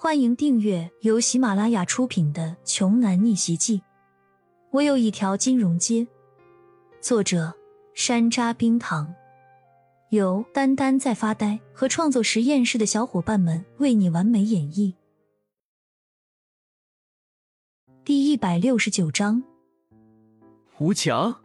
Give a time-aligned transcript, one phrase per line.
[0.00, 3.78] 欢迎订阅由喜马拉雅出品的《穷男逆袭记》。
[4.70, 6.06] 我有一条金融街。
[7.00, 7.52] 作者：
[7.94, 9.12] 山楂冰糖，
[10.10, 14.94] 由丹丹在发呆和创作实验室的小伙伴们为你完美演绎。
[18.04, 19.42] 第一百六十九章。
[20.78, 21.40] 吴强，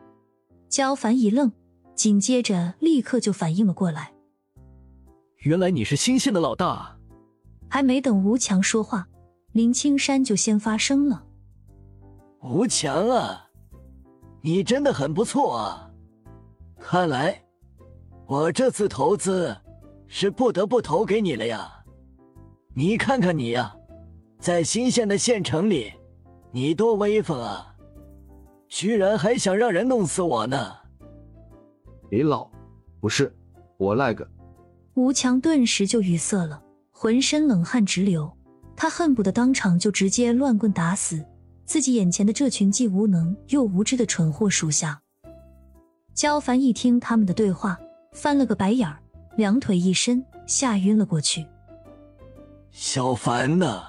[0.70, 1.52] 焦凡一愣，
[1.96, 4.14] 紧接着立刻就反应了过来。
[5.38, 6.93] 原来你是新县的老大。
[7.74, 9.08] 还没等吴强说话，
[9.52, 11.26] 林青山就先发声了
[12.44, 13.50] ：“吴强啊，
[14.42, 15.92] 你真的很不错啊！
[16.80, 17.44] 看来
[18.28, 19.58] 我这次投资
[20.06, 21.84] 是不得不投给你了呀！
[22.76, 23.76] 你看看你呀，
[24.38, 25.92] 在新县的县城里，
[26.52, 27.76] 你多威风啊！
[28.68, 30.76] 居然还想让人弄死我呢！”
[32.12, 32.48] 林老，
[33.00, 33.36] 不是
[33.78, 34.30] 我那个。
[34.94, 36.63] 吴强顿时就语塞了。
[37.04, 38.32] 浑身冷汗直流，
[38.78, 41.22] 他恨不得当场就直接乱棍打死
[41.66, 45.02] 自己眼前的这群既无能又无知的蠢货属下。
[46.14, 47.78] 焦凡一听他们的对话，
[48.14, 48.98] 翻了个白眼儿，
[49.36, 51.46] 两腿一伸，吓晕了过去。
[52.72, 53.84] 小凡呐，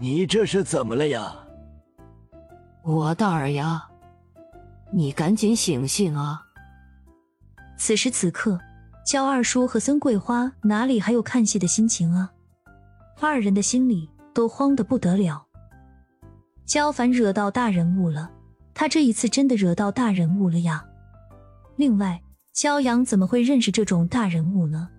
[0.00, 1.36] 你这是怎么了呀？
[2.84, 3.86] 我大儿呀，
[4.90, 6.40] 你赶紧醒醒啊！
[7.76, 8.58] 此时此刻。
[9.08, 12.30] 焦二叔和孙桂花哪里还有看戏的心情啊？
[13.18, 15.46] 二人的心里都慌得不得了。
[16.66, 18.30] 焦凡惹到大人物了，
[18.74, 20.84] 他这一次真的惹到大人物了呀！
[21.76, 22.20] 另外，
[22.52, 24.90] 焦阳怎么会认识这种大人物呢？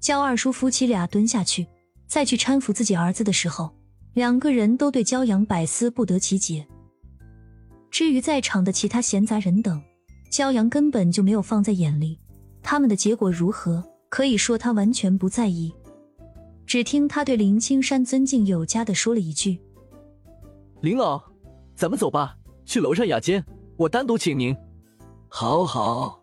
[0.00, 1.68] 焦二叔夫妻俩蹲下去，
[2.06, 3.76] 再去搀扶自己儿子的时候，
[4.14, 6.66] 两个人都对焦阳百思不得其解。
[7.90, 9.82] 至于在场的其他闲杂人等，
[10.30, 12.18] 焦阳根本就没有放在眼里。
[12.62, 13.84] 他们的结果如何？
[14.10, 15.70] 可以说他完全不在意。
[16.64, 19.60] 只听他对林青山尊敬有加的说了一句
[20.80, 21.22] ：“林老，
[21.74, 23.44] 咱们走吧，去楼上雅间，
[23.76, 24.56] 我单独请您。”
[25.28, 26.22] 好好，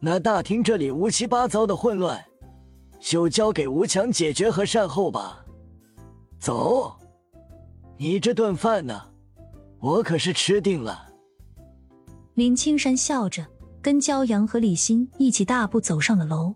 [0.00, 2.22] 那大厅这里乌七八糟的混乱，
[3.00, 5.42] 就交给吴强解决和善后吧。
[6.38, 6.94] 走，
[7.96, 9.00] 你这顿饭呢，
[9.80, 11.08] 我可是吃定了。
[12.34, 13.46] 林青山笑着。
[13.82, 16.54] 跟焦阳和李欣一起大步走上了楼。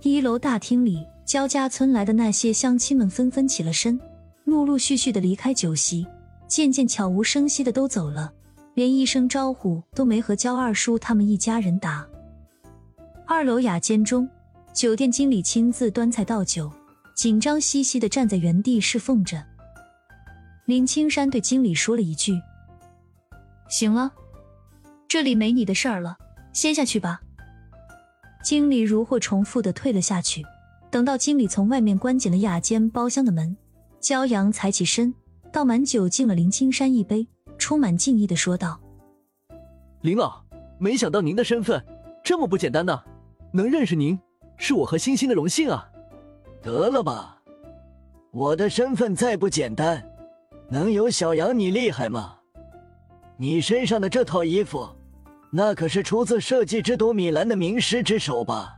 [0.00, 4.00] 一楼大厅里，焦家村来的那些乡亲们纷纷起了身，
[4.44, 6.06] 陆陆续续的离开酒席，
[6.46, 8.32] 渐渐悄无声息的都走了，
[8.72, 12.06] 连一声招呼都没和焦二叔他们一家人打。
[13.26, 14.26] 二楼雅间中，
[14.72, 16.72] 酒店经理亲自端菜倒酒，
[17.14, 19.44] 紧张兮兮的站在原地侍奉着。
[20.64, 22.40] 林青山对经理说了一句
[23.68, 24.10] ：“行了。”
[25.08, 26.18] 这里没你的事儿了，
[26.52, 27.22] 先下去吧。
[28.44, 30.44] 经理如获重负的退了下去。
[30.90, 33.56] 等到经理从外面关紧了雅间包厢的门，
[34.02, 35.14] 骄阳才起身，
[35.50, 37.26] 倒满酒敬了林青山一杯，
[37.56, 38.78] 充满敬意的说道
[40.02, 40.44] ：“林老，
[40.78, 41.82] 没想到您的身份
[42.22, 43.02] 这么不简单呢，
[43.52, 44.18] 能认识您
[44.58, 45.90] 是我和欣欣的荣幸啊。”
[46.62, 47.42] 得了吧，
[48.30, 50.06] 我的身份再不简单，
[50.68, 52.36] 能有小杨你厉害吗？
[53.38, 54.86] 你身上的这套衣服。
[55.50, 58.74] 那可是出自设计之都米兰的名师之手吧？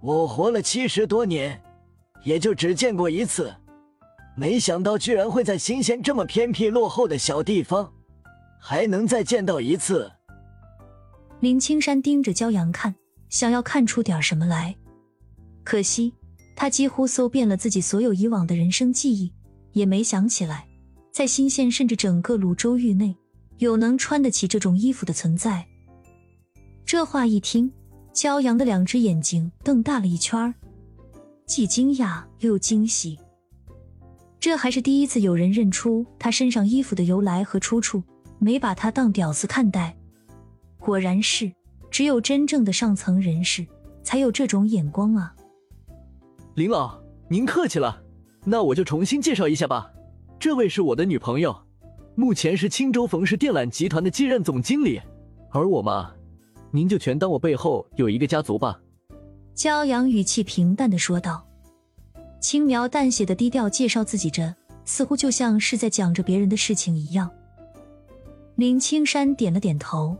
[0.00, 1.62] 我活了七十多年，
[2.24, 3.54] 也就只见过一次，
[4.36, 7.92] 没想到居然会在新县这么偏僻落后的小地方，
[8.58, 10.10] 还能再见到一次。
[11.40, 12.94] 林青山盯着骄阳看，
[13.28, 14.76] 想要看出点什么来，
[15.62, 16.14] 可惜
[16.54, 19.30] 他几乎搜遍了自己所有以往的人生记忆，
[19.72, 20.66] 也没想起来，
[21.12, 23.14] 在新县甚至整个泸州域内。
[23.58, 25.66] 有能穿得起这种衣服的存在。
[26.84, 27.72] 这话一听，
[28.14, 30.54] 骄阳的两只眼睛瞪大了一圈
[31.46, 33.18] 既惊讶又惊喜。
[34.38, 38.02] 这还是第一次有人认出他身上衣服的由来和出处，
[38.38, 39.96] 没把他当屌丝看待。
[40.78, 41.52] 果然是，
[41.90, 43.66] 只有真正的上层人士
[44.04, 45.34] 才有这种眼光啊！
[46.54, 48.02] 林老，您客气了，
[48.44, 49.90] 那我就重新介绍一下吧。
[50.38, 51.65] 这位是我的女朋友。
[52.18, 54.98] 目前是青州冯氏电缆集团的继任总经理，
[55.50, 56.14] 而我嘛，
[56.70, 58.80] 您就全当我背后有一个家族吧。
[59.54, 61.46] 骄阳语气平淡的说道，
[62.40, 64.54] 轻描淡写的低调介绍自己，着
[64.86, 67.30] 似乎就像是在讲着别人的事情一样。
[68.54, 70.16] 林青山点了点头，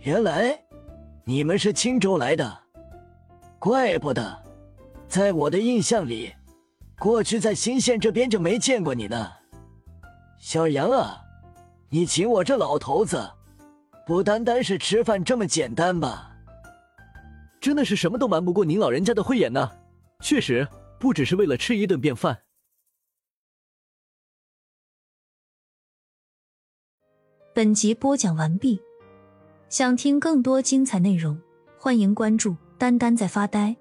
[0.00, 0.58] 原来
[1.24, 2.60] 你们是青州来的，
[3.58, 4.42] 怪不得，
[5.06, 6.32] 在我的印象里，
[6.98, 9.41] 过去在新县这边就没见过你呢。
[10.42, 11.22] 小杨啊
[11.90, 13.30] 你请我这老头子
[14.04, 16.36] 不单单是吃饭这么简单吧？
[17.60, 19.70] 真的是什么都瞒不过您老人家的慧眼呢
[20.20, 20.66] 确实
[20.98, 22.42] 不只是为了吃一顿便饭。
[27.54, 28.82] 本集播讲完毕
[29.68, 31.40] 想听更多精彩内容
[31.78, 33.76] 欢迎关注丹丹在发呆